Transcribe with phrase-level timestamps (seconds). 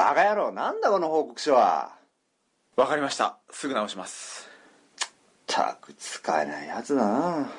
[0.00, 1.92] バカ野郎なんだこの報告書は。
[2.74, 3.36] わかりました。
[3.50, 4.48] すぐ直します。
[5.04, 5.08] っ
[5.46, 7.50] たく使えないやつだな。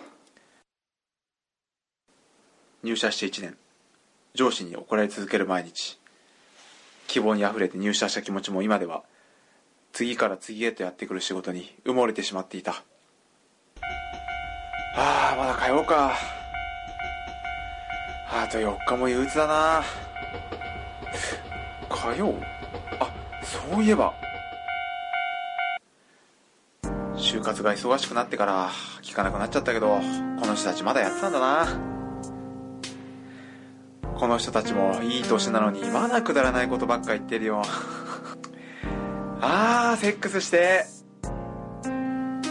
[2.81, 3.57] 入社して1年。
[4.33, 5.99] 上司に怒られ続ける毎日。
[7.05, 9.03] 希望にあふれて入社した気持ちも今では。
[9.93, 12.81] 次から次へとやってくる仕事に埋もれてしまっていた。
[14.95, 16.17] ああまだ通おうか。
[18.31, 19.83] あと4日も憂鬱だな
[21.91, 22.35] 通う
[22.99, 23.11] あ
[23.43, 24.13] そういえば。
[27.15, 28.71] 就活が忙しくなってから
[29.03, 29.99] 聞かなくなっちゃったけど
[30.39, 31.67] この人たちまだやってたんだな。
[34.17, 37.63] この人たちもいい年なのにまだくだらないことばっか言ってるよ。
[39.41, 40.85] あーセックスして。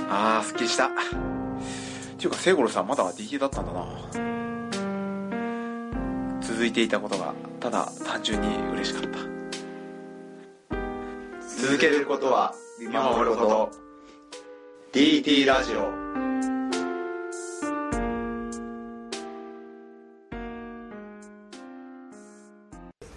[0.09, 0.87] あーすっきりした。
[0.87, 0.89] っ
[2.19, 3.87] ていうか聖五郎さんまだ DT だったんだな。
[6.41, 9.30] 続いていたことがただ単純に嬉しかった。
[11.61, 13.71] 続けることは見守ること。
[14.95, 15.91] DT ラジオ。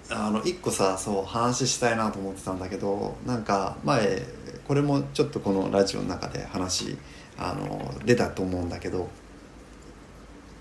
[0.10, 4.22] あの一個さそう話したいなと思ってたんだけどなんか前
[4.68, 6.98] これもちょっとこのラジオの中で話
[7.38, 9.08] あの出たと思うんだけど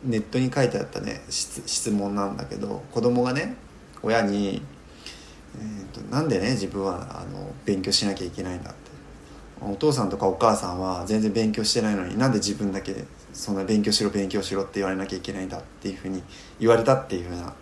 [0.05, 3.57] ネットに書いてあったね質質問なんだけど子供がね
[4.05, 4.63] 親に、
[5.59, 8.91] えーと「なんでね自分はあの勉強しなきゃいけないんだ」って
[9.61, 16.23] お父さんとかお母さんは全然勉強してないのになんで自分だけそんな勉強しろ勉強しろって言われなきゃいけないんだっていうふうに
[16.59, 17.55] 言われたっていうふうな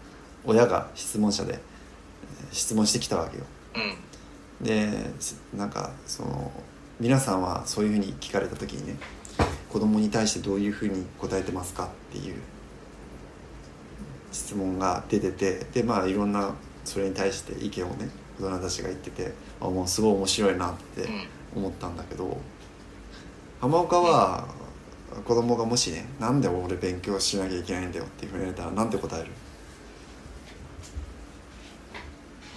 [0.44, 1.60] 親が質問者で
[2.52, 3.44] 質問してきたわけよ。
[3.76, 4.10] うん
[4.60, 4.90] で
[5.56, 6.52] なんかその
[6.98, 8.96] 皆さんはそういうふうに聞かれた時にね
[9.70, 12.34] 子供に対してどういうふうに答えてますかっていう
[14.32, 16.50] 質問が出ててでまあいろんな
[16.84, 18.08] それに対して意見をね
[18.40, 21.26] 大人たちが言っててあもうすごい面白いなってうん。
[21.56, 22.36] 思ったんだけど
[23.60, 24.46] 浜岡は
[25.24, 29.30] 子供がもしね「なんで俺勉強しなきゃいけないんだよ」っていうふうに言われたらなんて答える？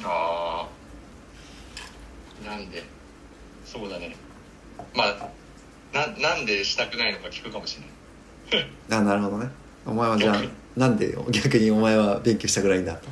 [0.04, 0.68] あ
[2.46, 2.84] あなんで？
[3.66, 4.16] そうだね。
[4.96, 5.30] まあ
[5.94, 7.80] ななんでしたくないのか聞くかもし
[8.52, 8.70] れない。
[8.92, 9.50] あなるほどね。
[9.86, 10.42] お前はじゃあ
[10.80, 11.26] なんでよ？
[11.32, 13.08] 逆にお前は勉強したくないんだと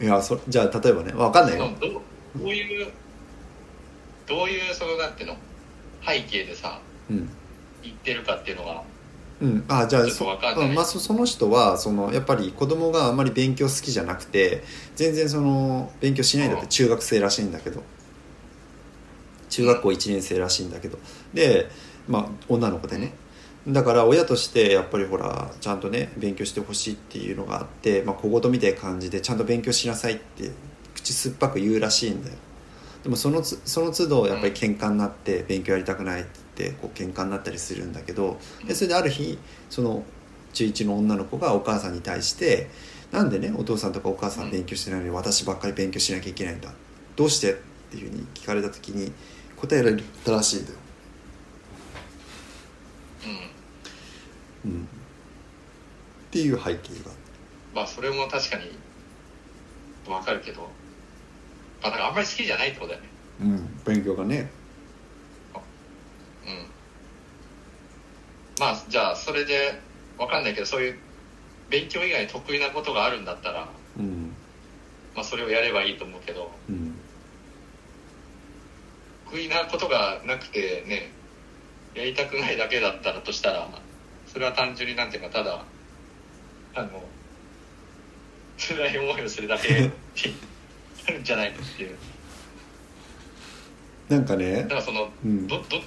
[0.00, 1.70] いやそじゃあ例えばね分かんないよ。
[1.80, 1.92] どう
[2.38, 2.92] どういう
[4.26, 5.36] どういうそのなんていうの？
[6.04, 6.80] 背景でさ
[7.10, 7.28] うん。
[7.82, 8.82] 言ってるかっていうのが
[9.38, 14.64] うん、あじゃあそ,、うんまあ、そその人はそのやっぱり子供があんまり勉強好きじゃなくて
[14.94, 16.70] 全然その勉強しないんだってうん。
[16.70, 17.82] 中学生らしいんだけど。
[19.48, 20.98] 中学校1年生らしいんだけど。
[21.34, 21.70] で
[22.08, 23.12] まあ女の子でね
[23.68, 30.50] だから親としてやっぱりほらちゃんとね勉強してほしいっていうのがあって、まあ、小言みたいな感じでちゃんと勉強しなさいって
[30.94, 32.36] 口酸っぱく言うらしいんだよ
[33.02, 39.38] でもそのつその都度やっぱり喧嘩になって勉強やりたくないってってこう喧嘩になったりするんだけどでそれである日
[39.68, 40.02] その
[40.54, 42.70] 中1の女の子がお母さんに対して
[43.12, 46.72] 「なんでねお父さんとかお母さん勉強してないのに私ばっかり勉強しなきゃいけないんだ
[47.14, 47.56] どうして?」っ
[47.90, 49.12] ていうふうに聞かれた時に
[49.56, 50.78] 答えられたらしいんだよ。
[53.26, 53.55] うん
[54.66, 54.86] うん、っ
[56.30, 57.10] ていう背景が
[57.74, 58.78] まあそれも確かに
[60.08, 60.62] わかるけど
[61.82, 63.08] まあだからあんまり好きじゃないってことだよね。
[63.40, 63.80] うん。
[63.84, 64.50] 勉強がね。
[65.54, 66.66] うん。
[68.58, 69.80] まあじゃあそれで
[70.18, 70.98] わかんないけどそういう
[71.68, 74.32] 勉強以外に得意なことがあるんだったらうん。
[75.14, 76.94] まあそれをやればいいと思うけどうん。
[79.26, 81.12] 得意なことがなくてね
[81.94, 83.68] やりたくないだけだったらとしたら
[84.36, 85.64] それは単純になんていうかただ
[86.74, 87.02] あの
[88.58, 89.90] 辛い思いをするだけに
[91.06, 91.96] なるんじゃないのっていう。
[94.10, 95.46] なんかねだからそのうん。
[95.46, 95.78] どど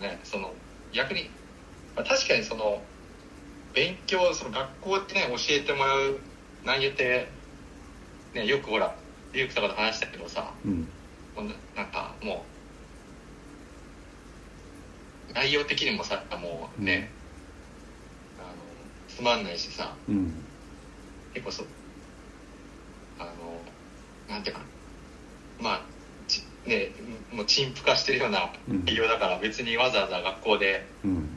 [0.00, 0.54] ねその
[0.92, 1.30] 逆に、
[1.96, 2.80] まあ、確かにその
[3.74, 6.20] 勉強その学校ってね教えてもらう
[6.64, 7.32] 内容って
[8.34, 8.94] ねよくほら
[9.32, 10.88] リュウクとかと話したけどさうん。
[11.34, 12.46] もうななんかも
[15.28, 17.19] う内容的にもさもうね、あの
[19.16, 19.94] つまんないしさ。
[20.08, 20.34] うん。
[21.34, 21.66] 結構そう。
[23.18, 23.62] あの
[24.28, 24.66] なんていうかな。
[25.60, 25.80] まあ
[26.26, 26.92] ちね
[27.32, 28.84] もう陳腐化してるようなうん。
[28.84, 31.28] 内容だから別にわざわざ学校でうん。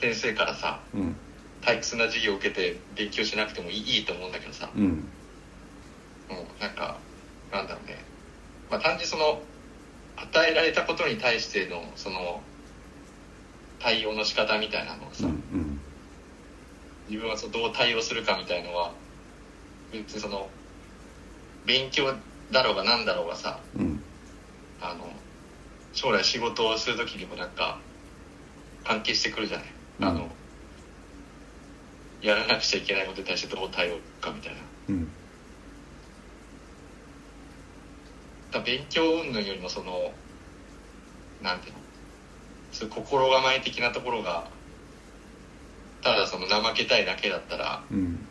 [0.00, 1.16] 先生からさうん。
[1.62, 4.70] 退屈な授業を受けて勉強しなくてもいいいいと思うんだけどさ。
[4.74, 5.04] うん。
[6.28, 6.96] もうなんか
[7.52, 7.98] なんだろうね。
[8.70, 9.42] まあ単純にその
[10.16, 12.42] 与えられたことに対してのその
[13.78, 15.42] 対応の仕方みたいなのをさ、うん
[17.10, 18.92] 自分はそのどう対応するかみたいのは
[19.92, 20.48] 別にその
[21.66, 22.14] 勉強
[22.52, 24.00] だろうがなんだろうがさうん。
[24.80, 25.12] あの
[25.92, 27.80] 将来仕事をする時にもなんか
[28.84, 29.66] 関係してくるじゃない、
[29.98, 30.04] うん。
[30.06, 30.28] あの
[32.22, 34.60] やらなくちゃいけないことに対してどう対応かみたいな。
[34.90, 35.08] うん。
[38.52, 40.12] だ勉強云々よりもその
[41.42, 41.80] なんていうの
[42.70, 44.59] そういう心構え的なところが
[46.02, 48.26] ただその怠けたいだけだったら、うん。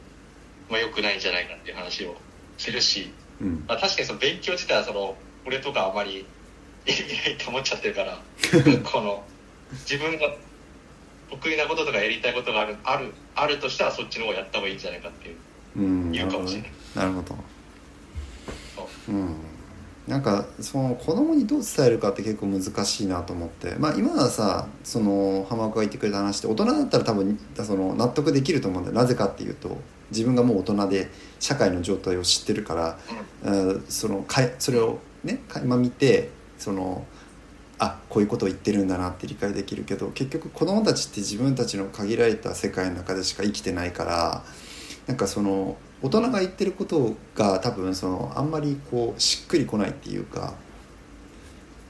[0.70, 2.16] まあ、良くないんじゃないかっていう話を
[2.58, 3.12] するし、
[3.42, 3.64] うん。
[3.68, 6.26] まあ、確かにその勉強自体はその俺とかあまり
[6.86, 8.20] 意味ないと思っちゃってるから
[8.84, 9.24] この
[9.72, 10.36] 自分が
[11.30, 15.36] 得意なこととかやりたいことがあるあるあるとしたらそっちの方をやった方がいいんじゃないかっていう
[15.78, 16.12] うん。
[16.12, 16.72] 言うかもしれない。
[16.96, 17.38] なるほど。
[19.10, 19.49] うん
[20.10, 23.76] なんかその子供にどう伝えるかって結構難しいなと思って。
[23.78, 28.96] まあ今はさその浜岡が言ってくれた話って大人だったら多分その納得できると思うんだよ。
[28.96, 29.78] なぜかっていうと
[30.10, 33.00] 自分がもう大人で社会の状態を知ってるから、
[33.44, 33.86] うん。
[33.88, 37.06] そのかいそれをね垣間見てその
[37.78, 44.44] あこういうことを言ってるんだなって理解できるけど結局子供たちって自分たちの限られた世界の中でしか生きてないから
[45.06, 50.54] なんかその大人が言ってることが多分そのあんまりこうしっくりこないっていうか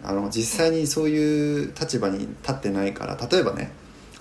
[0.04, 3.72] あの実際にそういう立場に立ってないから例えばね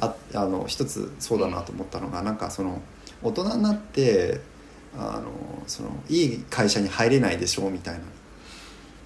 [0.00, 2.82] ああの一つそうだなと思ったのがなんかその
[3.23, 4.40] 大人になって
[4.96, 8.00] あのそのいい会社に入れないでしょみたいな。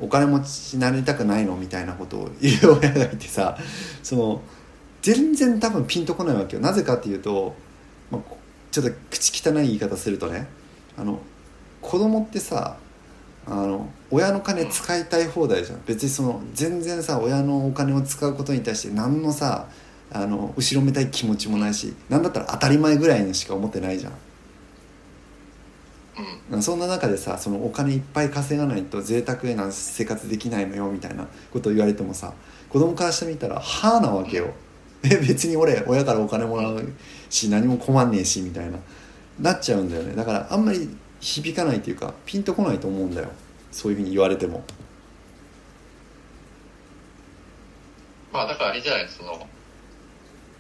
[0.01, 3.57] お金持ちになりたくないのみたいなことを言う親がいてさ
[4.03, 4.43] その
[5.01, 6.63] 全然多分ピンとこないわけよ。
[6.63, 7.55] なぜかっていうと、
[8.11, 8.23] まあ、
[8.73, 10.49] ちょっと口汚い言い方するとね
[10.97, 11.21] あの
[11.81, 12.77] 子供ってさ
[13.47, 15.83] あの親の金使いたい放題じゃん。
[15.87, 19.69] 別にその全然さ親のお金を使うことに対して何のさ
[20.13, 24.13] あの後ろめたい気持ちもないし何だったら当たり前ぐらいにしか思ってないじゃん。
[26.53, 26.63] うん。
[26.63, 32.35] そんな中でさそのお金いっぱい稼がないと贅沢な生活できないのよみたいなことを言われてもさ
[32.69, 34.53] 子供からしてみたらはあなわけよ。
[35.05, 36.93] え別に俺親からお金もらう
[37.29, 38.79] し何も困んねえしみたいな
[39.43, 40.15] なっちゃうんだよね。
[40.15, 40.89] だからあんまり
[41.21, 43.33] 響かないっていうかピンとこないと思うんだよ。
[43.73, 44.65] そういうふうに言われても。
[48.33, 49.47] まあだからあれじゃないその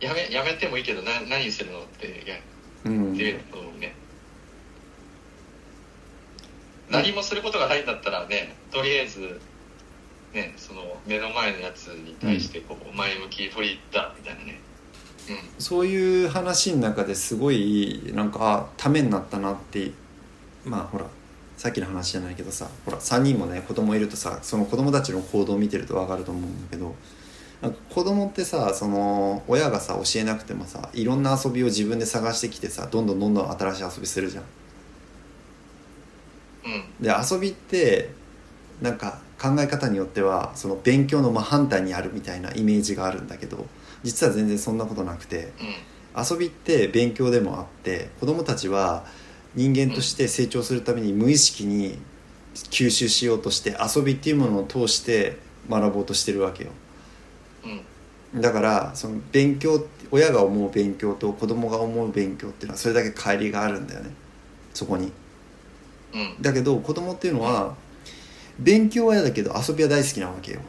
[0.00, 2.36] やめやめてもいいけどな何するのっていや
[2.84, 3.12] うん。
[3.14, 3.94] っていうのをね。
[6.90, 9.40] 何もすることがないんだったらねとりあえず
[10.34, 14.60] ねその目の前のやつに対してこう前向き取りだみたいなね。
[14.60, 14.71] う
[15.58, 19.92] そういう話の中ですごいなんかあためになったなって
[20.64, 21.06] まあほら
[21.56, 26.94] さっきの話じゃないけどさほら3人もね子供いるとさその子供たちの行動を見てると分かると思うんだけど
[27.60, 34.42] なんか子供ってさその親がさ教えなくてもさいろんな遊びを自分で探してきてさどんどんどんどん新しい遊びするじゃん。
[34.42, 34.46] ん
[36.64, 38.10] うんで遊びって
[38.80, 43.66] なんか考え方によってはその勉強の真反対にあるみたいなイメージがあるんだけど
[44.02, 45.92] 実は全然そんなことなくてうん。
[46.14, 49.04] 遊びって勉強でもあって子供たちは
[49.54, 51.98] 人間として成長するために無意識に
[52.54, 55.38] 吸収しようとして遊びっていうものを通して
[55.70, 56.70] 学ぼうとしてるわけよ。
[58.34, 58.40] うん。
[58.40, 64.10] だからその勉強親が思う勉強と子供が思う勉強っていうのはそれだけ乖離があるんだよね。
[64.74, 65.12] そこに。
[66.14, 66.42] うん。
[66.42, 67.74] だけど子供っていうのは
[68.58, 70.60] 勉強は嫌だけど遊びは大好きなわけよ。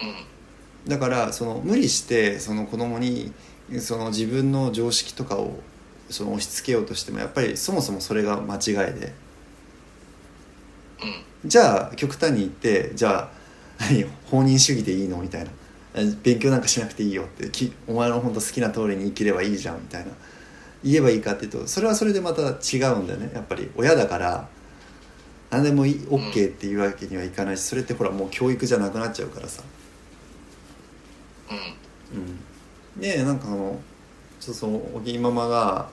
[0.00, 0.37] うん
[0.88, 3.32] だからその無理してその子供に
[3.78, 5.60] その自分の常識とかを
[6.08, 9.12] その押し付けようとしてもやっぱりそもそもそれが間違いで。
[11.02, 11.48] うん。
[11.48, 13.28] じゃあ極端に言ってじゃあ
[13.78, 15.18] 何放任主義でいいの？
[15.18, 15.50] みたいな。
[15.94, 20.12] え勉強なんかしなくていいよってきお前の本当好きな通りに生きればいいじゃんみたいな。
[20.82, 23.30] 言えばいいかっていうとそれはそれでまた違うんだよね。
[23.34, 24.48] やっぱり親だから。
[25.50, 29.62] 何でもいい OK っていうわけにはいかないしそれってほらもう教育じゃなくなっちゃうからさ
[31.50, 32.18] うん。
[32.18, 33.80] うん、でなんかあの
[34.40, 35.88] ちょっとそのおぎママが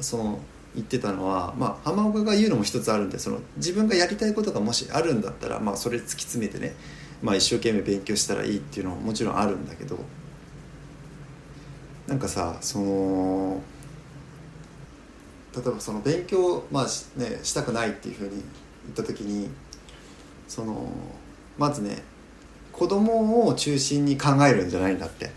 [0.00, 0.38] その
[0.74, 6.74] 言ってたのは、まあ、浜岡が言うのも一つあるんでその自分がやりたいことがもしあるんだったら、まあ、それ突き詰めてね、
[7.22, 9.98] まあ、一生懸命勉強したらいいっていうのももちろんあるんだけど
[12.06, 13.62] なんかさその
[15.54, 18.40] 例えばその勉強、まあね、したくないっていうふうに言
[18.92, 19.50] った時に
[20.48, 20.90] その
[21.58, 22.02] まずね
[22.82, 25.30] 子供を中心に考えるんじゃないんだって。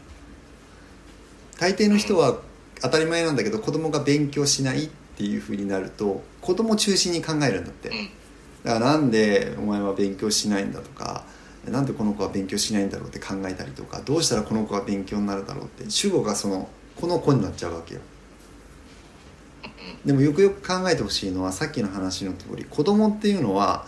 [1.59, 2.39] 大抵の人は
[2.81, 7.89] 当たり前なんだけど子供が勉強しないっていうふうになると子供中心に考えるんだって。
[7.89, 8.09] うん。
[8.63, 11.23] だからなんでお前は勉強しないんだとか
[11.69, 16.67] なんでこの子は勉強しないんだろうって考えたりとかどうしたらこの子が勉強になるだろうって主語がその
[16.99, 18.01] この子になっちゃうわけよ。
[19.63, 20.07] うん。
[20.07, 23.85] でもよくよく考えてほしいのはさっきの話の通り子供っていうのは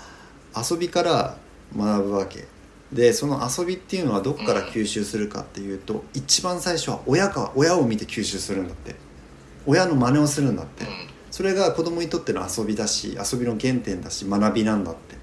[0.56, 1.38] 遊びから
[1.76, 2.46] 学ぶわけ
[2.92, 8.96] でその遊びっていうのはどこから吸収するかっていうと一番最初は親か親を見て吸収するんだって。
[9.68, 10.86] 親の真似をするんだって。
[10.86, 10.90] うん。
[11.30, 15.16] それが子供にとっての遊びだし遊びの原点だし学びなんだって。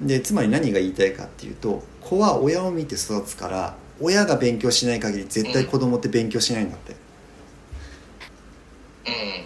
[0.00, 0.06] うん。
[0.06, 6.96] でつまり何が言いたいかっていうと子は親を見て育つから親が勉強しない限り絶対子供って勉強しないんだって。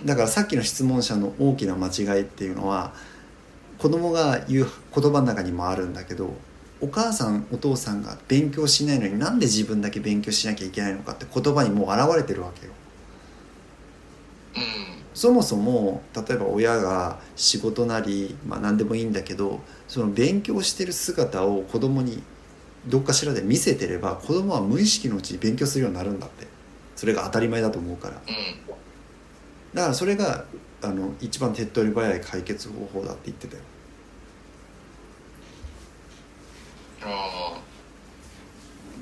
[0.01, 0.07] うん。
[0.07, 2.95] だからさっきの質問者の大きな間違いっていうのは
[3.79, 6.31] 子供が言う言葉の中にもあるんだけど
[6.81, 12.73] お母さんお父さんが勉強しないのになんで自分だけ勉強しなきゃいけないのかって言葉にもう現れてるわけよ。
[14.57, 14.63] うん。
[15.15, 22.23] そもそも例えば親が仕事なり、まあ、何でもいいんだけどその勉強してる姿を子供に
[22.87, 26.47] どっかしらで見せてれば子供は無意識のうちに勉強するようになるんだって。
[26.95, 28.15] それが当たり前だと思うから。
[28.15, 28.31] う
[28.75, 28.79] ん
[29.75, 30.45] だからそれが
[30.83, 33.63] あの一番手っ取り早い解決方法だって言ってたよ。
[37.03, 37.61] あ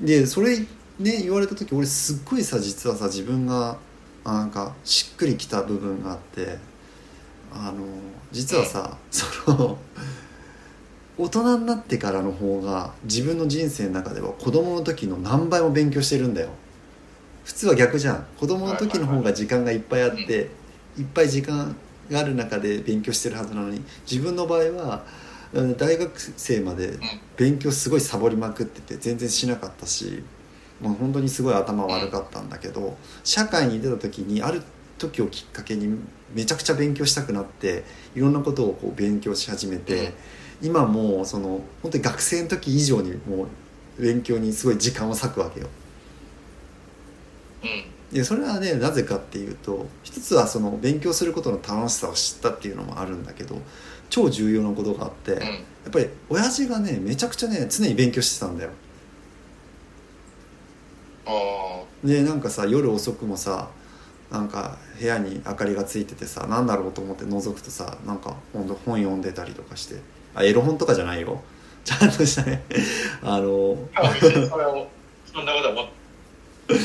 [0.01, 0.65] でそれね
[0.99, 3.77] 言われた時俺すっごいさ実はさ自分が
[4.23, 6.57] あなんかしっくりきた部分があって
[7.51, 7.85] あの
[8.31, 9.77] 実はさ、その
[11.17, 16.49] 大人になってからの方が自分の人生の中では子供の時の何倍も勉強してるんだよ
[17.47, 18.27] 普通は逆じゃん。
[18.37, 20.49] 子供の時の方が時間がいっぱいあって
[20.97, 21.77] いっぱい時間
[22.11, 25.05] がある中で勉強してるはずなのに自分の場合は
[25.53, 26.99] うん大学生まで
[27.37, 30.23] 勉強すごいサボりまくってて全然しなかったし
[30.81, 34.61] もう本当にすごい頭悪かったんだけど社会に出た時にある
[34.97, 35.97] 時をきっかけに
[36.33, 40.13] めちゃくちゃ勉強したくなっていろんなことをこう勉強し始めて
[40.61, 45.67] 今もうその本当に学生の時以上にもう勉強にすごい時間を割くわけよ。
[47.63, 48.15] うん。
[48.15, 53.59] でそれはねなぜかっていうと一つはその勉強することの楽しさを知ったっていうのもあるんだけど
[54.09, 55.39] 超重要なことがあって、うん。
[55.39, 55.45] や
[55.89, 58.71] っぱり親父がねめちゃくちゃね常に勉強してたんだよ。
[61.25, 63.69] あでなんかさ夜遅くもさ
[64.31, 69.95] なんか部屋に明かりがついててさなんだろうと思って覗くとさなんかほんと本読んでたりとかして
[70.35, 71.41] あエロ本とかじゃないよ。
[71.83, 72.63] ちゃんとしたね
[73.21, 73.77] あの
[74.19, 74.87] それを
[75.25, 76.75] そんなこと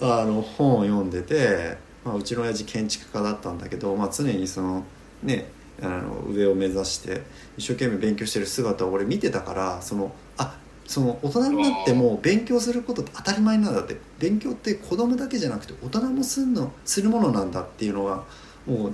[0.00, 4.84] あの本を読んでて、まあ、うちの親父建築家だったんだけど、まあ、常にその
[5.22, 5.46] ね
[5.82, 7.22] あの上を目指して
[7.56, 13.96] 一生懸命勉強してる姿を俺見てたからそのあその大人になっても勉強することって当たり前なんだって。
[14.18, 18.24] 勉強って子供だけじゃなくて大人もするのするものなんだっていうのが
[18.66, 18.92] もう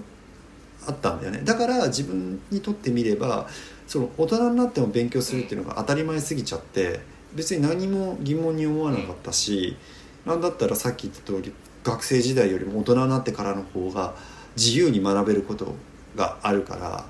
[0.86, 1.42] あったんだよね。
[1.44, 3.46] だから自分にとってみれば
[3.86, 7.00] その大人になっても勉強するっていうのが当たり前すぎちゃって
[7.34, 9.76] 別に何も疑問に思わなかったし、
[10.24, 14.14] なんだったらさっき言った通り学生時代よりも大人になってからの方が
[14.56, 15.74] 自由に学べること
[16.14, 17.04] があるから、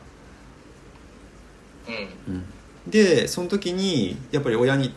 [2.28, 2.44] うん。
[2.86, 4.94] でその時にやっぱり親に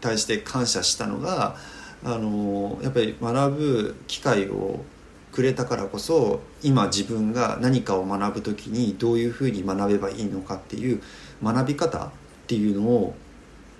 [0.00, 1.56] 対して感謝したのが
[2.02, 4.84] あのやっぱり学ぶ機会を
[5.30, 11.02] くれたからこそ今自分が何かを学ぶ時にどういうふうに学べばいいのかっていう
[11.42, 12.10] 学び方っ
[12.46, 13.14] ていうのを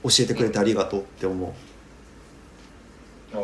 [0.04, 1.52] 教えてくれてありがとうって思う。
[3.34, 3.38] あ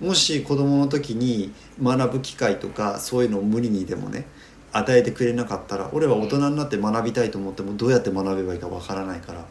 [0.00, 1.52] もし子供の時に
[1.82, 4.26] 学ぶ機会とかそういうのを無理にでもね
[4.72, 9.44] 与えてくれなかったら俺は大人になって学びたいと思ってもどうやって学べばいいかわからないから。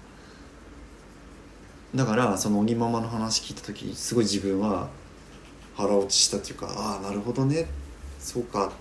[1.96, 4.90] だからその鬼ママの話聞いた時すごい自分は
[5.76, 7.66] 腹落ちしたっていうかああなるほどね。
[8.20, 8.68] そうか。
[8.68, 8.76] って。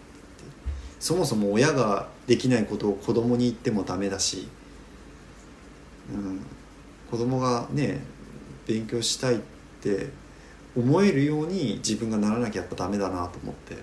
[1.01, 4.49] そもそも親ができないことを子供に言ってもダメだし、
[6.13, 6.41] うん、
[7.11, 8.01] 子供がね
[8.67, 9.39] 勉強したいっ
[9.81, 10.09] て
[10.77, 13.77] 思えるように自分がならなきゃやっぱダメだなと思って。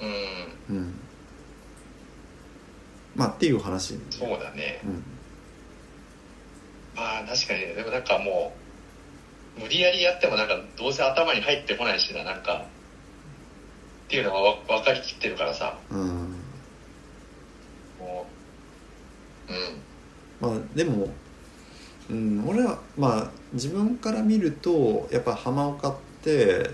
[0.00, 0.76] うん。
[0.76, 0.94] うん。
[3.14, 3.98] まあっていう話。
[4.10, 4.80] そうだね。
[4.84, 5.02] うん。
[6.94, 7.74] まあ確かにね。
[7.74, 8.52] でもなんかも
[9.56, 12.66] う無理やりやってもなんかどうせ頭に入ってこないしななんか。
[14.06, 15.78] っていうのがわ分かりきってるからさ。
[15.90, 16.36] うん。
[17.98, 18.26] も
[19.48, 19.52] う。
[19.52, 20.56] うん。
[20.56, 21.08] まあでも、
[22.08, 26.70] うん、俺はまあ自分から見るとやっぱ浜岡って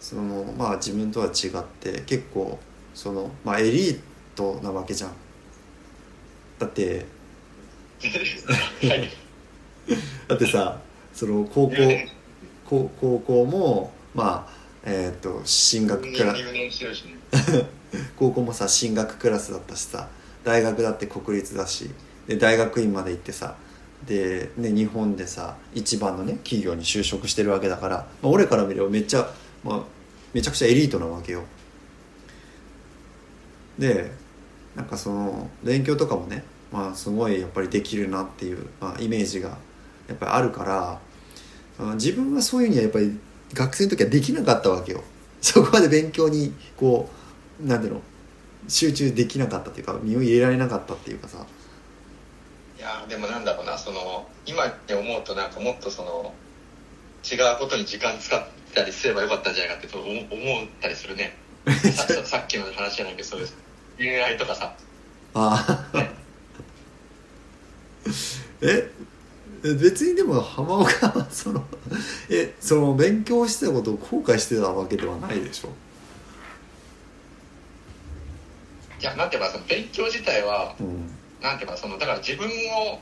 [0.00, 2.58] そのまあ自分とは違って結構
[2.94, 4.00] そのまあエリー
[4.34, 5.12] トなわけじゃん。
[6.58, 7.06] だって
[8.88, 9.10] はい。
[10.28, 10.80] だってさ
[11.12, 11.76] その高校
[12.68, 17.16] 高高校もまあえっ、と進学クラ入年してるしね。
[18.16, 20.08] 高校もさ進学クラスだったしさ
[20.44, 21.90] 大学だって国立だし
[22.26, 23.56] で大学院まで行ってさ
[24.06, 29.30] で、ね、日本でさ一番のね企業に就職してるわけだから、まあ、俺から見ればめっちゃ、
[29.62, 29.80] まあ、
[30.32, 31.42] めちゃくちゃエリートなわけよ。
[33.78, 34.10] で
[34.74, 39.50] なんかその勉強とかもねまあすごいやっぱりできるなっていう、まあ、イメージが
[40.08, 41.00] やっぱりあるから
[41.78, 43.18] あ自分はそういうにはやっぱり
[43.54, 45.02] 学生の時はできなかったわけよ。
[45.40, 47.08] そこまで勉強にこ
[47.62, 48.00] うなんていうの
[48.68, 51.44] 集中できなかったっていうか身を入れられなかったっていうかさ。
[52.82, 56.34] やーでもなんだろうなその今って思うとなんかもっとその
[57.30, 61.36] 違うことに時間使ったりすればよかったんじゃないかってそう思思ったりするね。
[62.24, 63.54] さっきの話じゃないけどそうです。
[63.98, 64.74] 恋愛とかさ。
[65.34, 66.10] ああね。
[68.62, 68.90] え
[69.62, 71.64] 別にでも浜岡はその
[72.28, 75.68] えその勉強してたことを後悔してたわけではないでしょ？
[79.00, 81.10] いやなんていうかその勉強自体はうん
[81.42, 83.00] なんていうかそのだから自分を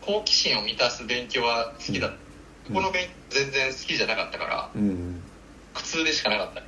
[0.00, 2.08] 好奇心を満たす勉強は好きだ、
[2.68, 2.74] うん。
[2.74, 5.22] この勉強全然好きじゃなかったからうん。
[5.74, 6.62] 苦痛でしかなかった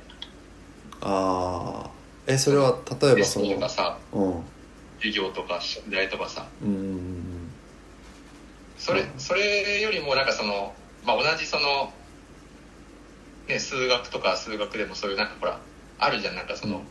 [1.01, 1.91] ああ
[2.27, 4.43] えそれは例えばそのとかさうん。
[4.99, 6.47] 授業とか宿題とかさ。
[6.61, 6.69] うん。
[6.69, 7.51] うん。
[8.77, 11.93] それそれよりもなんかその、まあ、同じその、
[13.47, 15.59] ね、数学とか数学でもそういうなんかほら
[15.99, 16.35] あるじゃん。
[16.35, 16.83] なんかその、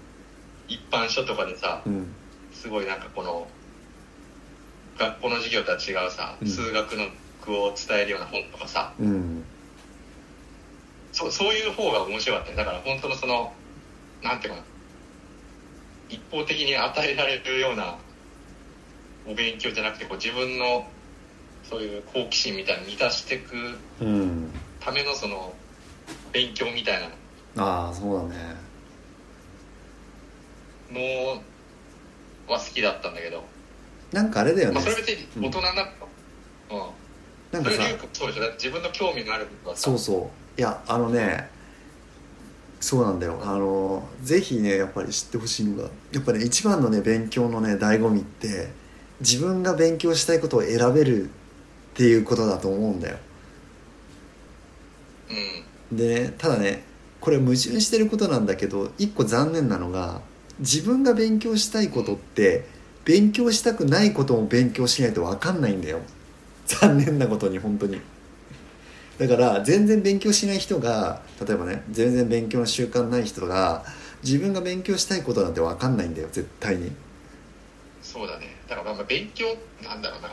[0.66, 2.14] 一般書とかでさうん。
[2.52, 3.48] すごいなんかこの
[4.98, 6.48] 学校の授業とは違うさ、うん。
[6.48, 7.06] 数学の
[7.44, 9.44] 句を伝えるような本とかさうん。
[11.12, 12.56] そうそういう方が面白かったよ。
[12.56, 13.52] だから本当のその
[14.22, 14.66] なんていうかな
[16.08, 17.98] 一方的に与えられるような
[19.26, 20.86] お勉強じゃなくてこう自分の
[21.62, 24.50] そういう好奇心みたいなの満たしていくうん。
[24.80, 25.52] ためのその
[26.32, 27.00] 勉強みたい
[27.56, 28.56] なああそうだね。
[30.90, 31.42] の
[32.46, 33.42] は好きだったんだけど、
[34.12, 34.74] なんかあれだよね。
[34.74, 36.82] まあ、それは別に大人になった、うん。
[37.52, 37.82] なんかさ。
[38.12, 38.52] そうでしょ。
[38.54, 39.82] 自分の興味のあることはさ。
[39.82, 40.60] そうそう。
[40.60, 41.50] いやあのね
[42.80, 43.40] そうなんだよ。
[43.42, 48.70] あのぜひねやっぱり知ってほしいのがやっぱり、ね、一番のね勉強のね醍醐味って
[49.20, 51.28] 自分が勉強したいことを選べるっ
[51.94, 53.18] ていうことだと思うんだよ。
[55.90, 55.96] うん。
[55.96, 56.84] でねただね
[57.20, 60.20] これ矛盾してることなんだけど一個残念なのが
[60.60, 62.66] 自分が勉強したいことって
[63.06, 66.00] 勉強したくないことも勉強しないと分かんないんだよ。
[66.66, 68.00] 残念なことに本当に。
[69.16, 73.84] だから全然勉強しない人が例えばね全然勉強の習慣ない人が
[74.22, 76.90] 自分が勉強したいことなんて分かんないんだよ絶対に。
[78.02, 78.56] そうだね。
[78.68, 80.28] だからまあ勉強なんだろうな。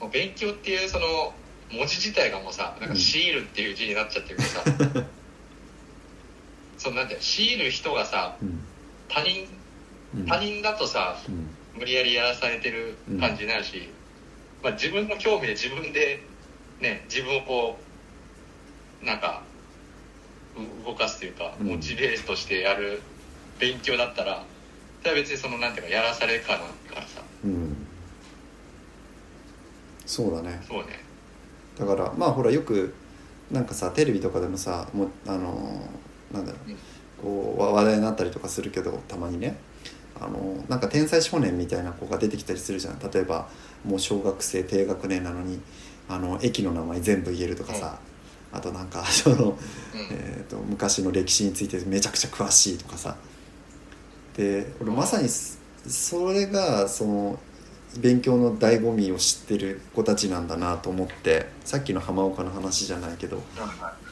[0.00, 1.34] もう勉強っていうその
[1.70, 4.64] 文字自体がもうさなんかシールっていう字になっちゃってるけどさ、
[6.78, 7.20] そうなんだよ。
[7.20, 8.64] シール人がさうん。
[9.10, 9.57] 他人うん
[10.26, 11.48] 他人だとさうん。
[11.78, 13.88] 無理やりやらされてる感じになるし、
[14.62, 16.20] まあ、自分の興味で自分で
[16.80, 17.78] ね自分をこ
[19.02, 19.42] うなんか
[20.56, 21.66] う動かすというかうん。
[21.68, 23.00] モチベートしてやる
[23.60, 24.44] 勉強だったら
[25.02, 27.22] それは別にそのなんていうかやらされるからからさ。
[27.44, 27.76] うん。
[30.04, 30.60] そうだね。
[30.66, 31.04] そうね。
[31.78, 32.92] だからまあほらよく
[33.52, 36.78] なんかさテレビとかでもさもうあのーなんだろう、うん。
[37.22, 39.56] こうわ話題になったりとかするけどたまにね
[40.20, 42.98] あのーなんか天才少年みたいな子が出てきたりするじゃん。
[42.98, 43.48] 例えば
[43.84, 45.60] もう小学生低学年なのに
[46.08, 47.98] あの駅の名前全部言えるとかさ、
[48.52, 49.56] あとなんか その、うん。
[50.10, 53.16] えー、と昔の歴史についてめちゃくちゃ詳しいとかさ。
[54.36, 57.38] で俺まさにそそれがその
[57.96, 63.42] 勉強の醍醐味を知ってる子たちなんだなと思ってさっきの浜岡の話じゃないけど。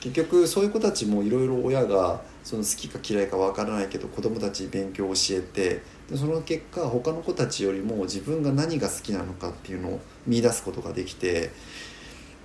[0.00, 11.50] 結局そういう子たちもいろいろ親がその好きか嫌いかわからないけど子供たちに勉強を教えてでその結果他の子たちよりも自分が何が好きなのかっていうのを見出すことができて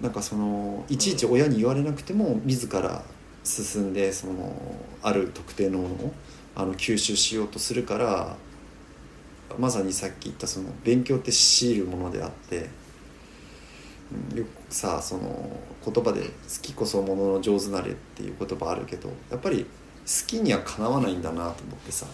[0.02, 3.04] なんかそのいちいち親に言われなくても自ら
[3.44, 4.56] 進んでその
[5.04, 6.14] ある特定のものを
[6.56, 8.36] あの吸収しようとするから
[9.58, 12.62] まさにさっき言ったその勉強って強いるものであって、う
[14.36, 15.50] んよくさその
[15.86, 19.68] 言葉で「好きこそものの上手なれ」っていう言葉あるけどやっぱり好
[20.28, 22.06] きにはかなわないんだなと思ってさ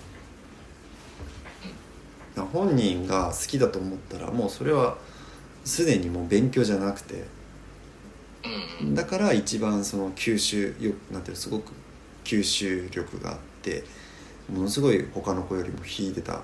[2.43, 4.97] 本人が好きだと思ったらもうそれは
[5.63, 7.25] すでにもう勉強じゃなくて
[8.81, 11.73] うんだから一番その吸収よなんていうのすごく
[12.23, 13.83] 吸収力があって
[14.51, 16.41] ものすごい他の子よりも秀でた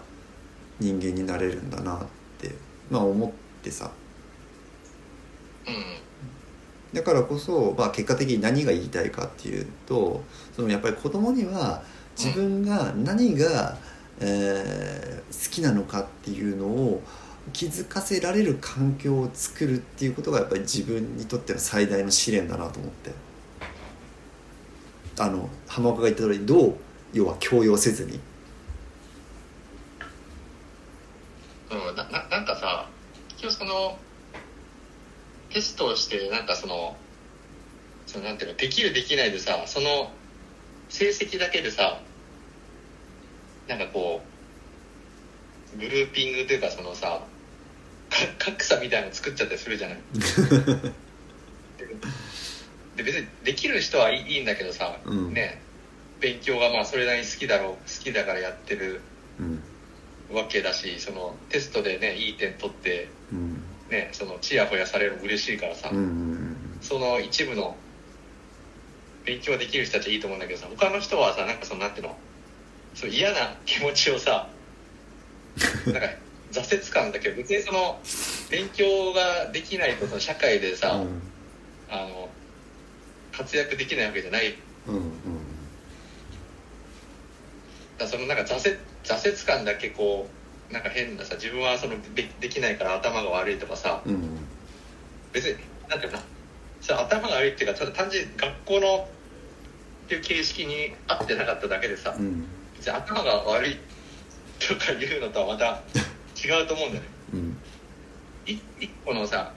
[0.80, 2.00] 人間になれるんだなっ
[2.40, 2.52] て
[2.90, 3.92] まあ思ってさ。
[5.68, 5.74] うん。
[6.94, 10.22] だからこそ、まあ、結果的に何が言いたいかっていうと
[10.56, 11.82] そのやっぱり子供には
[12.16, 13.78] 自分が何が、
[14.20, 17.02] えー好きなのかっていうのを
[17.52, 23.12] 気づかせられる環境を作るっていうことがやっぱり自分にとっての最大の試練だなと思って。
[25.20, 26.76] あの浜岡が言った通りどう
[27.14, 28.20] 要は強要せずに
[31.70, 32.90] うん、なななんかさ
[33.30, 33.98] 結局その
[35.50, 36.96] テストをしてなんかその
[38.08, 40.12] そのなんていうのできるできないでさその
[40.90, 42.00] 成績だけでさ
[43.68, 44.22] なんかこ
[45.76, 47.22] うグルーピングというかそのさ
[48.10, 48.18] か
[48.52, 49.98] 格差みたいなの作っちゃったりするじゃない？
[52.96, 55.34] で別にできる人はいいんだけどさ、うん。
[55.34, 55.62] ね
[56.20, 59.02] 勉強がまあそれなりに好きだろう好きだからやってる
[59.40, 59.64] うん。
[60.36, 63.62] わけだしそのテストでねいい点取ってうん。
[63.90, 66.34] ねそのチヤホヤされるの嬉しいからさ、うんうん
[66.82, 67.78] その一部の
[69.24, 72.18] 勉強できる人たちはいいと思うんだけどさ他の人はさなんかそのなんていうの？
[72.94, 74.48] そう嫌な気持ちをさ
[75.88, 76.10] なんか
[76.52, 78.00] 挫折感だけど別にその
[78.50, 81.22] 勉強ができないとその社会でさ、うん。
[81.90, 82.30] あの
[83.32, 84.56] 活躍できないわけじゃない。
[84.88, 85.12] うんうん。
[87.98, 90.28] だそのなんか挫折挫折感だけこ
[90.70, 94.48] うなんか変なさ自分はそのでできないから頭が悪いとかさうんうん。
[95.32, 95.58] 別に
[95.90, 96.24] なんていうかな。
[96.82, 99.08] それ頭が悪いっていうかただ単純に学校の
[100.06, 102.46] っていう形式に合ってなかっただけでさうん
[102.84, 103.78] 別に頭が悪い
[104.60, 105.82] とかいうのとはまた
[106.36, 107.10] 違うと思うんだよね。
[107.34, 107.58] うん。
[108.46, 109.54] い一個のさ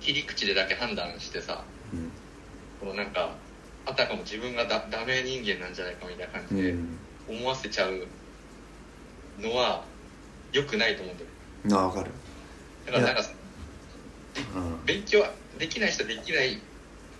[0.00, 2.10] 切り口でだけ判断してさうん。
[2.80, 3.30] このなんか
[3.86, 6.98] あたかも自分がだダメ人間なんじゃないかみたいな感じでうん。
[7.28, 8.06] 思わせちゃう
[9.40, 9.82] のは
[10.52, 12.10] 良くないと思うんだよあ分かる。
[12.84, 13.22] だからなんか
[14.54, 14.84] うん。
[14.84, 15.24] 勉強
[15.58, 16.60] できない人はできない。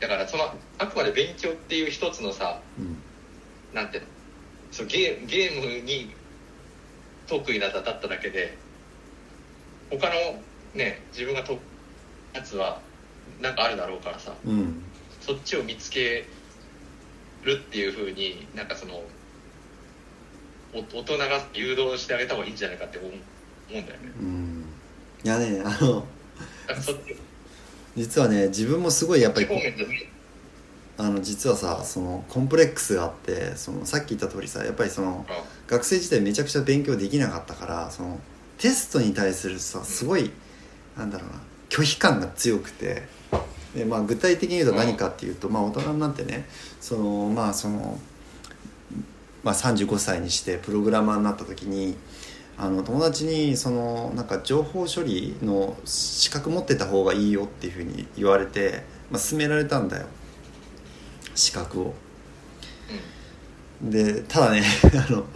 [0.01, 2.99] だからそのあくまで勉強っていう一つのさうん。
[3.73, 4.14] なんていうの？
[4.75, 6.13] そうゲーゲームに
[7.29, 8.59] 得意なだっただけで
[9.89, 10.15] 他の
[10.75, 11.59] ね自分がと
[12.33, 12.81] やつは
[13.41, 14.83] なんかあるだろうからさうん。
[15.21, 16.27] そっちを見つけ
[17.45, 19.01] るっていうふうになんかその
[20.75, 23.13] お大人が誘導してあげた方がいいんじゃないかって思うん
[23.71, 23.95] だよね。
[24.21, 24.65] うん。
[25.25, 26.05] いやねあの
[27.97, 29.47] 実はね自分もすごいやっぱり
[30.97, 35.27] あの実はさそのコンプレックスがあってそのさっき言った通りさやっぱりその
[35.67, 38.21] 学生時代めちゃくちゃ勉強できなかったからその
[38.59, 40.31] テストに対するさすごい
[40.97, 43.03] なんだろうな拒否感が強くて
[43.75, 46.47] で、まあ、具体的に言うと何かっていうと、まあ、大人になってね
[46.81, 47.99] そのまあその、
[49.43, 51.97] まあ、35歳にしてプログラマーになった時に
[52.57, 60.07] あの友達にそのなんか情報処理の資格持ってた方がいいよっていうふうに言われて、まあ、勧められたんだよ
[61.35, 61.95] 資格を。
[63.83, 64.63] でただね
[64.95, 65.27] あの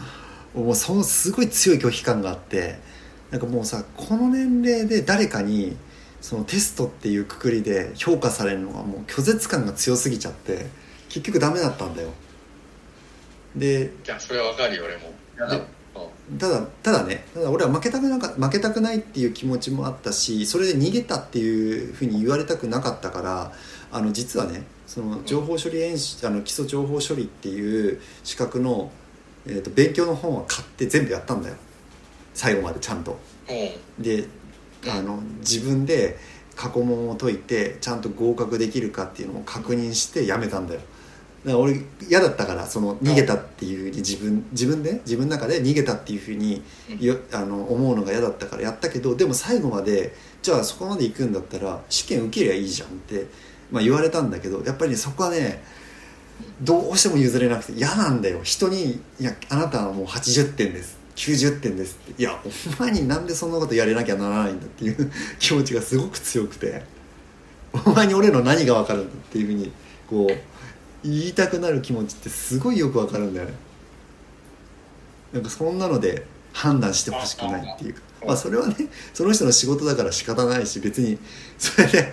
[0.65, 2.79] もうそのすごい強い拒否感があって
[3.31, 5.77] なんかもうさこの年齢で誰かに
[6.21, 10.67] そのテストっていうくくりで評価されるのがもう拒絶感が強すぎちゃって
[11.09, 12.11] 結局ダメだったんだよ。
[13.55, 15.13] でいやそれはわかるよ俺も。
[16.39, 23.53] ただただねただ俺は負けたくなか負けたくないっていう気持ちもあったしそれで逃げたっていうふうに言われたくなかったから
[23.91, 28.91] あの実はねその情報処理演習あの基礎情報処理っていう資格の、
[29.47, 31.57] えー、と勉強の本は買って全部やったんだよ。
[32.35, 33.19] 最後までちゃんと。
[33.49, 33.53] う
[34.01, 34.27] んで
[34.87, 36.17] あの自分で
[36.55, 40.81] 過去問を解いてちゃんと合格できるかっていうのを確認してやめたんだよ。
[41.45, 46.63] だから俺嫌だったからその逃げたっていうふうに自分自分で自分の中で逃げたっていうふうに
[47.01, 53.27] よあの思うのが嫌だったからやったけどでも最後までじゃあそこまで行くんだったら試験受けりゃいいじゃんって、
[53.71, 55.63] まあ、言われたんだけどやっぱりねそこはね
[56.63, 58.41] どうしても譲れなくて嫌なんだよ。
[58.43, 61.99] 人に「いやあなたはもう80点です」90点です。
[62.11, 62.41] っていや
[62.79, 66.99] お前になんでそんなことやれなきゃならないんだっていう 気持ちがすごく強くて。
[67.87, 69.71] お前に俺の何が分かるんだっていうふうに
[70.09, 70.37] こう
[71.05, 73.55] 言いたくなる気持ちってすごいよく分かるんだよね。
[75.33, 78.01] なんかそんなので判断してほしくないっていうか。
[78.27, 78.75] まあそれはね
[79.15, 81.19] その人の仕事だから仕方ないし別に
[81.57, 82.13] それで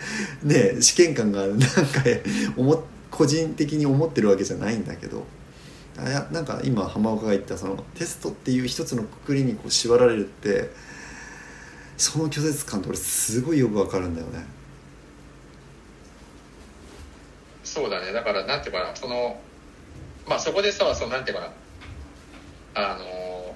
[0.75, 1.65] ね試験官がなんか
[2.55, 5.23] 思個人的に思ってるわけじゃないんだけど。
[5.97, 10.69] あやなんか今浜岡が言ったそのテストっていう一つのくくりにこう縛られるって
[11.97, 14.45] その拒絶感って俺すごいよくわかるんだよね。
[17.63, 18.11] そうだね。
[18.11, 19.39] だからなんていうかなその
[20.27, 21.43] まあそこでさそのなんていうか
[22.75, 23.55] なあの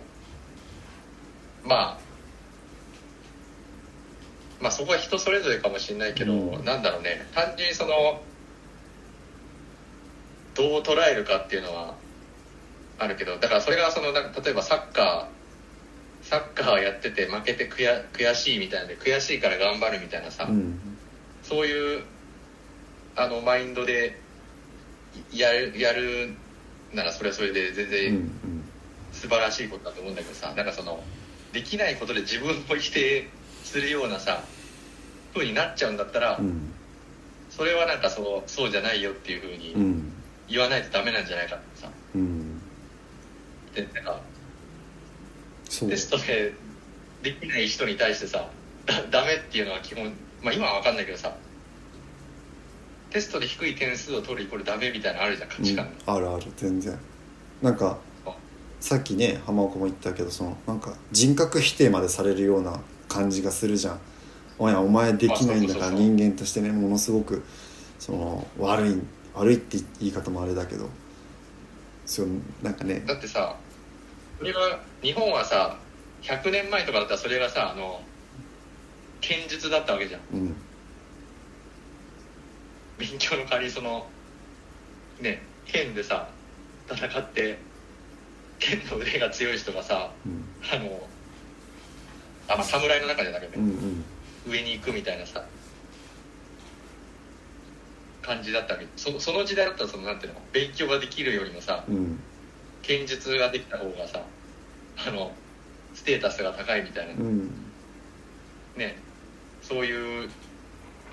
[1.65, 2.08] まあ
[4.61, 6.65] まあそこは人それぞれかもしれないけど、うん。
[6.65, 7.27] なんだろうね。
[7.33, 8.21] 単純にその
[10.55, 11.95] どう捉えるかっていうのは
[12.97, 20.77] あるけどだからそれがそのなんか例えばサッカーサッカーやってて負けて悔しいみたいなので悔しいから頑張るみたいなさ、うん。
[21.43, 22.03] そういう
[23.15, 24.19] あのマインドで
[25.31, 26.35] やるやる
[26.93, 28.31] ならそれはそれで全うん然
[29.11, 31.03] 素晴らしいことだと思うんだけどさなんかその
[31.53, 33.27] できないことで自分を否定
[33.69, 34.43] するようなさ
[35.33, 36.73] 風になっちゃうんだったら、うん。
[37.49, 39.75] それはなんかそうそうじゃないよっていう風に
[40.47, 41.89] 言わないとダメなんじゃないかってさ。
[42.15, 42.61] うん。
[43.73, 44.19] でなんか
[45.65, 46.53] テストで
[47.21, 48.49] できない人に対してさ
[48.85, 51.35] だダメっていうのは基本まあ今は分かんないけどさ
[53.11, 55.85] テストで低い点数を取るイコールダメみたいなのあるじゃん価値観。
[56.07, 56.45] うん、あるある。
[56.57, 56.97] 全然。
[57.61, 58.35] なんかあ。
[58.79, 62.79] さっきね浜岡も言ったけどそのなんか人格否定までされるような
[63.09, 63.99] 感じがするじゃん。
[64.57, 67.43] おやお前できないんだから人間としてねものすごく
[67.97, 69.01] その悪い
[69.33, 70.89] 悪いって言い方もあれだけど。
[72.05, 72.27] そう
[72.63, 73.03] なんかね。
[73.05, 73.55] だってさ
[74.39, 75.77] それは日本はさ
[76.23, 78.01] 100年前とかだったらそれがさあの
[79.21, 80.21] 剣術だったわけじゃん。
[80.33, 80.55] うん。
[82.97, 84.07] 勉強の代わりにその
[85.21, 86.29] ね剣でさ
[86.91, 87.59] 戦って
[88.57, 90.43] 剣の腕が強い人がさうん。
[90.73, 91.07] あの
[92.49, 93.69] あまあ侍の中でだけどね、うん
[94.47, 94.51] うん。
[94.51, 95.45] 上に行くみたいなさ。
[98.21, 98.87] 感じだったわけ。
[98.95, 100.41] そのその時代だったらそのなんていうの？
[100.51, 102.19] 勉強ができるよりもさうん。
[102.81, 104.21] 剣術ができた方がさ
[104.97, 105.31] あの
[105.93, 107.49] ステータスが高いみたいな、うん。
[108.75, 108.97] ね。
[109.61, 110.29] そういう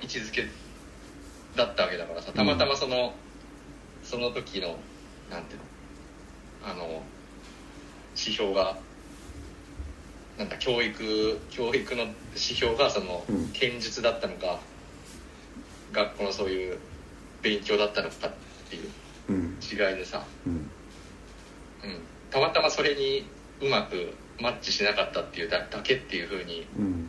[0.03, 0.47] 位置づけ
[1.55, 3.15] だったわけだからさたまたまその、
[4.03, 4.77] その時の
[5.31, 5.65] なんていうの？
[6.71, 7.03] あの
[8.15, 8.77] 指標が
[10.39, 13.47] なんだ教育教育の指標がそのうん。
[13.53, 14.61] 剣術だったのか、
[15.93, 16.77] 学校のそういう
[17.43, 18.33] 勉強だったのかっ
[18.69, 18.91] ていう
[19.29, 19.59] うん。
[19.63, 20.53] 違いでさ、うん。
[20.53, 20.69] うん、
[22.31, 23.25] たまたまそれに
[23.63, 27.09] うまくマッチしなかったっていうだだけっていうふうにうん。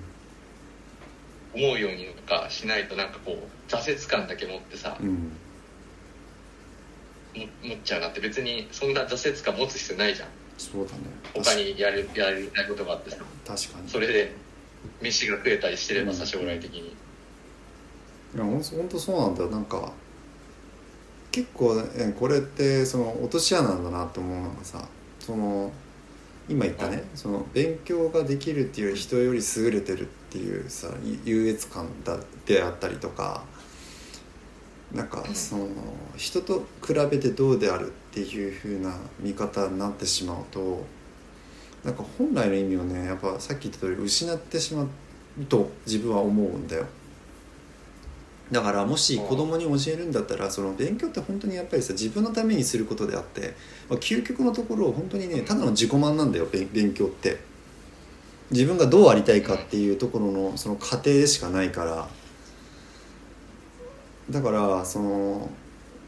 [1.54, 5.08] 思うようになんかしないとなんかこう挫折感だけ持ってさ、うん。
[7.36, 8.22] も持っちゃうなって。
[8.22, 11.00] 別にそんな挫折感持つ必要ないじゃんそうだね。
[11.34, 13.18] 他にやるやりたいことがあってさ。
[13.46, 13.90] 確かに。
[13.90, 14.34] それで
[15.02, 16.28] 飯が食えたりしてればさうん。
[16.28, 16.94] 将来的に、い
[18.38, 19.50] やほんとそうなんだよ。
[19.50, 19.92] なんか
[21.38, 24.84] 結構ねこれってその落とし穴なんだなって思うのがさ
[25.20, 25.72] その
[26.50, 33.44] 今言ったね、はいその勉強ができるっていう人より優れてるっていうさゆ優越感だであったりとか
[34.94, 35.68] なんかうんその
[36.16, 40.86] 人と比べてどうであるっていう風な見方になってしまうと
[41.84, 46.86] なんか本来の意味をねやっぱさっき言った通り失ってしまうと自分は思うんだよ。
[48.52, 53.54] だからもし子供に教えるんだったらその勉強って本当にやっぱりさ自分のためにすることであって、
[53.90, 57.46] まあ、究極のところ本当にねただの自己満なんだよ勉勉強って。
[58.50, 62.08] 自分がどうありたいかっていうところのその過程でしかないから
[64.30, 65.50] だからその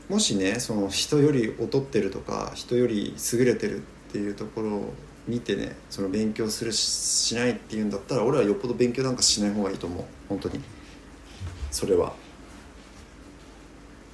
[0.10, 4.94] もしねその人より劣ってるとか人より優れてるっていうところを
[5.28, 10.04] 見てねその勉強するしないっていうんだったら俺はよっぽど勉強なんかしない方がいいと思う。
[10.28, 10.60] 本当に。
[11.72, 12.14] それは。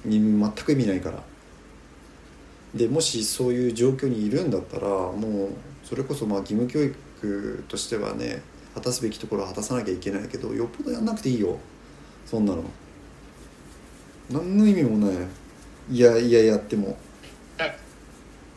[0.04, 1.22] 全く意味ないから。
[2.74, 5.48] でもしそういう状況にいるんだったらもう
[5.82, 8.42] それこそまあ義務教育としてはね
[8.74, 11.58] 果たすべきところは果たさなきゃいけないけどよっぽどやんなくていいよ。
[12.26, 12.62] そんなの。
[14.30, 15.16] 何の意味もない。
[15.90, 16.98] いやいややっても。
[17.56, 17.66] だ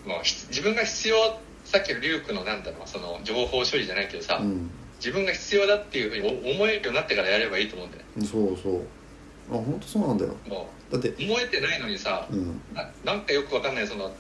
[0.06, 4.70] もうひ自分が必要さっきのリュウクのなんだろうその情報処理じゃないけどさ、うん。
[4.98, 8.04] 自分が必要だっていうふうに思えるようになってからやればいいと思うんだよ。
[8.22, 8.82] そうそう。
[9.52, 10.36] あ本当そうなんだよ。
[10.48, 12.62] もだってう思えてないのにさ、うん。
[12.74, 14.12] ななんかよくわかんないその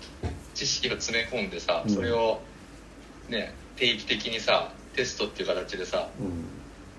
[0.53, 1.93] 知識を詰め込んでさ、うん。
[1.93, 2.41] それを
[3.29, 6.45] ね定期的にさテストっていう形でさうん。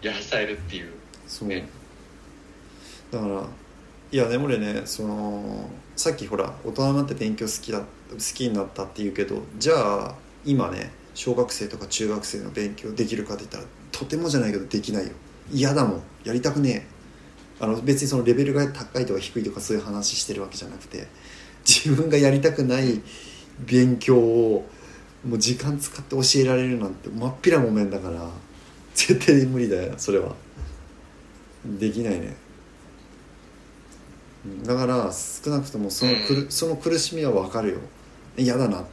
[0.02, 0.92] やらされるっていう。
[1.26, 1.48] そう。
[1.48, 1.68] ね
[3.12, 3.46] だから
[4.12, 15.12] いやね俺ねそのさっきほら大人になって勉強好きだ好きになったって言うけどじゃあ今ね小学生とか中学生の勉強できるかって言ったらとてもじゃないけどできないよ。
[15.52, 16.02] 嫌だもん。
[16.24, 16.86] やりたくね
[17.60, 17.62] え。
[17.62, 21.06] あの別にそのレベルが高いとか低いとかそういう話してるわけじゃなくて
[21.66, 23.02] 自分がやりたくない
[23.58, 24.66] 勉強を
[25.26, 28.26] もう時間使って教えられるなんて真っ平もめんだから
[28.94, 30.34] 絶対無理だよそれは。
[31.78, 32.34] できないね。
[34.64, 36.50] だから少なくともそのくる、うん。
[36.50, 37.78] その苦しみは分かるよ。
[38.36, 38.84] 嫌だな。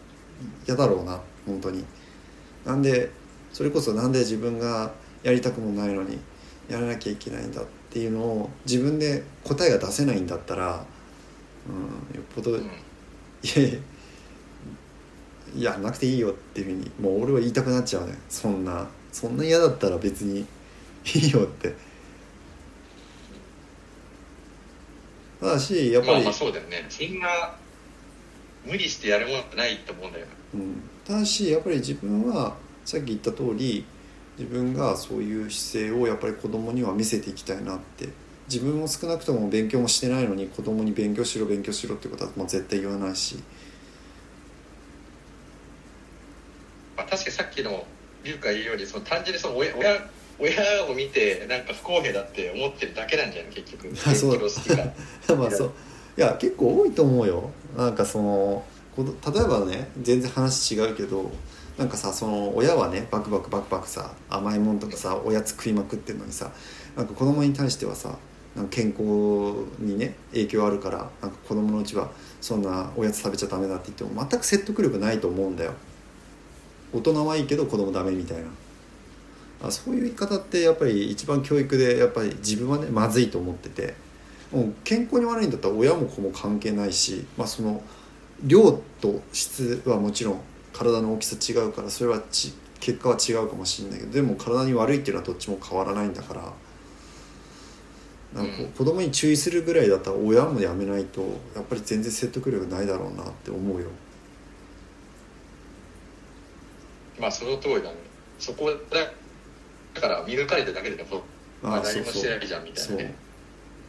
[0.68, 1.20] 嫌だろうな。
[1.46, 1.86] 本当に。
[2.66, 3.12] なんで
[3.54, 4.92] それこそなんで自分が
[5.24, 6.20] やりたくもないのに
[6.70, 10.86] やらなきゃいけないんだっていうのを自分で答えが出せないんだったら、
[11.68, 12.60] うん、よっぽど、うん。
[12.60, 12.62] い
[13.56, 18.18] やいややんなくていいよっていうふうにもう俺は言いたくなっちゃうね。
[18.30, 20.46] そんなそんな嫌だったら別に
[21.16, 21.74] いいよって
[25.40, 26.86] ただしやっぱり、まあまあそうだよね。
[26.90, 27.56] そんな
[28.66, 33.86] 無理してやるものじゃないと思うんだようん、ただしやっぱり自分はさっき言った通り
[34.38, 38.10] 自分がそういう姿勢をやっぱり子供には見せていきたいなって。
[38.48, 43.44] 自分も少なくとも勉強もしてないのに子供に勉強しろ勉強しろってことはもう絶対言わないし。
[46.96, 47.86] まあ、確かにさっきの
[48.24, 53.52] 龍が言うようにその単純にその親親親を見てなんか不公平だって思ってるだけなんじゃない？
[53.54, 53.88] 結局。
[55.38, 55.72] まあそう。
[56.18, 57.50] いや結構多いと思うよ。
[57.76, 58.64] なんかその
[58.96, 61.30] この例えばね全然話違うけど
[61.78, 66.52] なんかさその親はねバクバクバクバクさ甘いもんとかさおやつ食いまくってるのにさ
[66.96, 68.18] なんか子供に対してはさ
[68.56, 69.04] なんか健康
[69.78, 72.10] にね影響あるからなんか子供のうちは
[72.42, 75.74] そんなおやつ食べちゃダメだって言っても全く説得力ないと思うんだよ。
[76.94, 78.46] 大人はいいけど子供ダメみたいな
[79.62, 84.08] あそういう言い方ってやっぱり一番教育でやっぱり自分はねまずいと思ってて。
[84.52, 87.84] もう健康に悪いんだったら親も子も関係ないし、まあ、その
[88.44, 90.42] 量と質はもちろん
[90.74, 96.54] 体の大きさ違うからそれはち結果は違うかもしれないけどでも体に悪いっていうのはどっちも変わらないんだから。
[98.34, 101.22] なんか子供に注意するぐらいだったら親もやめないと
[101.56, 103.88] やっぱり全然説得力ないだろうなって思うよ。
[107.18, 107.96] まあその通りだね。
[108.38, 109.00] そこだ
[110.00, 111.22] だから見抜かれただけでも
[111.62, 113.16] まあ何もしてないじゃんみたいなね。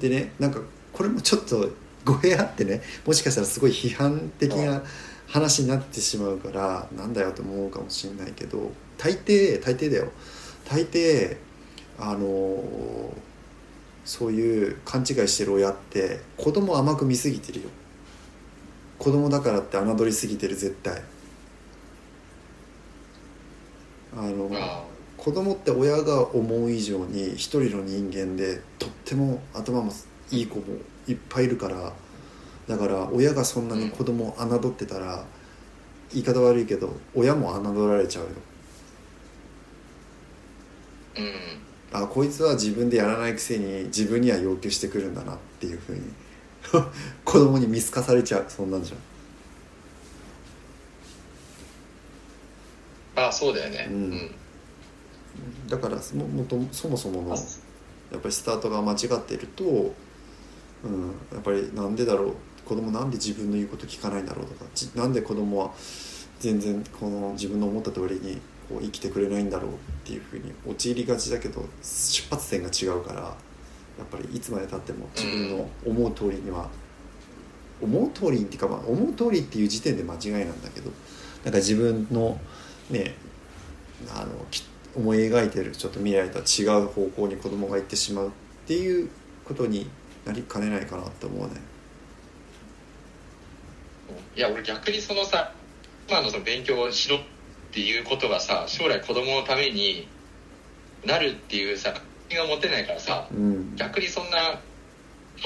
[0.00, 0.60] でねなんか
[0.92, 1.68] これもちょっと
[2.04, 4.82] 語弊あってねもしかしたらすごい批判的な
[5.26, 10.10] 話になってしまうからなんだよと思うかもしれないけど大抵大抵だよ。
[10.68, 11.36] 大抵
[11.98, 13.28] あのー
[14.04, 17.68] そういう勘違いしてる親って子供を甘く見すぎてるよ。
[18.98, 21.02] 子供だからって侮りすぎてる絶対。
[24.16, 24.82] あのあ
[25.18, 29.92] 子供って親が思う以上に一人の人間でとっても頭も
[30.30, 30.64] いい子も
[31.08, 31.92] いっぱいいるから
[32.68, 35.24] だから親がそんなに子供を侮ってたら
[36.12, 38.30] 言い方悪いけど親も侮られちゃうよ。
[41.92, 42.04] あうん。
[42.04, 46.00] あこいつは自分でやらないくせに自分には要求してくるんだなっていうふうに
[47.24, 48.46] 子供に見透かされちゃう。
[48.48, 53.88] そんなんじゃああそうだよね。
[53.90, 54.37] うん
[55.68, 57.34] だからももとそもそものや
[58.16, 59.92] っぱりスタートが間違っていると、うん、
[61.32, 65.72] やっぱりなんでだろう子供なんで自分の言うこと聞かないんだろうとかじなんで子供は
[66.40, 69.74] 全然この自分の思った通りにこう生きてくれないんだろうっ
[70.04, 76.68] ていうふうに陥りがちだけど出発点が違うからやっぱりいつまでたっても自分の思う通りには、
[77.82, 80.92] 思う通りっていうか、まあ、思う通りっていう時点で間違いなんだけど
[81.44, 82.38] なんか自分の
[82.90, 83.14] ね
[84.14, 84.62] あのき
[84.94, 88.30] 思い描いてるちょっと未来とは違う方向に子供が行ってしまうっ
[88.66, 89.10] ていう
[89.44, 89.88] ことに
[90.24, 91.54] なりかねないかなって思うね。
[94.36, 94.40] い？
[94.40, 95.52] や俺逆にそのさ
[96.08, 97.20] 今のその勉強をしろっ
[97.72, 100.08] ていうことがさ将来子供のために
[101.04, 104.60] なるっていうさ確信が持てないからさうん、逆にそんなは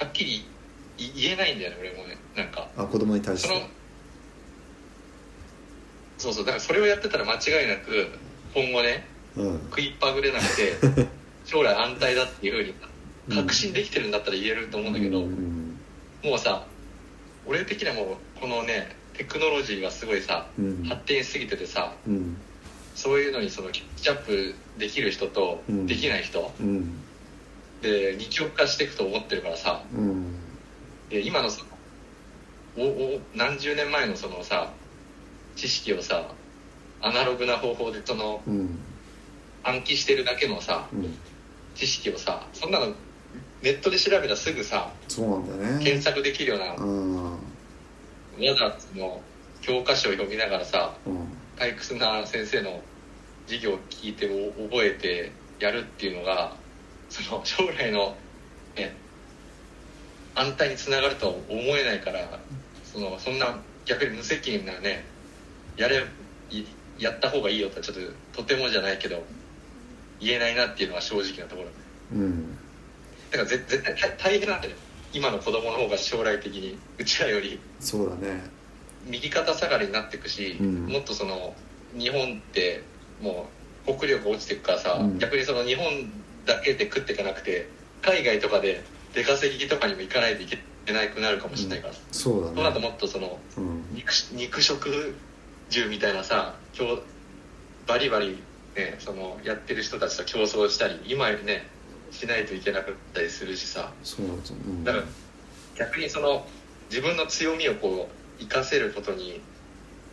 [0.06, 0.44] っきり
[0.96, 2.18] 言えないんだよね俺もね。
[2.36, 3.66] なんかあ子供に対しそのて
[6.18, 8.08] そうそうだからそれをやってたら間違いなく
[8.54, 11.08] 今後ねうん食いっぱぐれなくて
[11.44, 12.74] 将来安泰だっていうふうに
[13.30, 15.78] 確信できてるんだったら言えると思うんだけど、うん。
[16.24, 16.66] もうさ
[17.46, 18.02] 俺的にはも
[18.36, 20.84] うこのねテクノロジーがすごいさうん。
[20.84, 22.36] 発展しすぎててさうん。
[22.94, 25.86] そういうのにそのキャッチアップできる人とうん。
[25.86, 26.94] できない人うん。
[27.80, 30.34] で二極化していくと思ってるからさうん。
[31.10, 31.64] で今のさ
[32.76, 34.72] おお何十年前のそのさ
[35.56, 36.28] 知識をさ
[37.00, 38.78] アナログな方法でそのうん
[39.64, 41.16] 暗記してるだけのさうん。
[41.74, 42.94] 知識をさそんなの
[43.62, 45.84] ネットで調べたらすぐさそうなんだよね。
[45.84, 47.32] 検索できるようなうん。
[47.32, 47.38] わ
[48.58, 49.22] ざわざその
[49.60, 51.26] 教科書を読みながらさうん。
[51.56, 52.82] 退屈な先生の
[53.46, 56.56] 授業を聞いてお覚えてやるっていうのが
[57.08, 58.16] その将来の、
[58.76, 58.96] ね、
[60.34, 61.42] 安泰につながるとは思
[61.76, 62.40] えないから
[62.84, 65.04] そのそんな逆に無責任なね
[65.76, 66.04] やれ
[66.50, 66.64] い
[66.98, 67.96] やった方がいいよとはちょっ
[68.32, 69.22] ととてもじゃないけど
[70.22, 71.68] 言えないなっていうのは正直なところ。
[72.14, 72.58] うん。
[73.30, 74.76] だからぜ絶対大大変なんだよ。
[75.12, 77.58] 今の子供の方が将来的にうちらより。
[77.80, 78.42] そうだね。
[79.06, 80.86] 右肩下がりになっていくし、うん。
[80.86, 81.54] もっとその
[81.98, 82.82] 日本って
[83.20, 83.48] も
[83.86, 85.18] う国力が落ちていくからさ、うん。
[85.18, 85.84] 逆にその日本
[86.46, 87.68] だけで食っていかなくて
[88.02, 88.82] 海外とかで
[89.14, 90.58] 出稼ぎとかにも行かないといけ
[90.92, 93.84] なくなるかもしれないから、そうそうなるとだねもっとそのうん。
[93.94, 95.14] 肉肉食
[95.70, 97.02] 獣みたいなさ今日
[97.86, 98.38] バリバリ、
[98.76, 101.66] ね、そのやってる人たちと競争したり今よりね
[102.10, 103.92] しないといけなかったりするしさ。
[104.02, 104.56] そうなんですよ。
[104.66, 104.84] うん。
[104.84, 105.04] だから
[105.76, 106.46] 逆にその
[106.90, 108.08] 自分の強みをこ
[108.38, 109.40] う活かせることに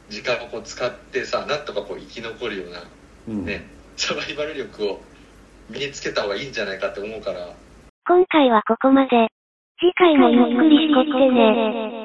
[0.10, 2.84] 時間をこう使ってさなんとかこう生き残るような
[3.28, 3.46] うん。
[3.46, 5.02] ね、サバイバル力を
[5.70, 7.54] 身につけた方がいいんじゃないかって思うから。
[8.08, 9.28] 今回はここまで。
[9.80, 11.99] 次回もゆっくりしてきてね。